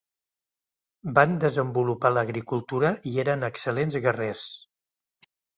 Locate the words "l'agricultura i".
2.15-3.15